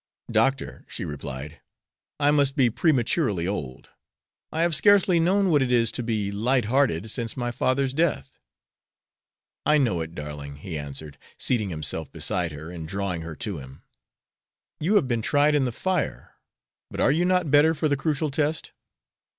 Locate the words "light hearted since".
6.31-7.37